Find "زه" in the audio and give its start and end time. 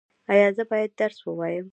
0.57-0.63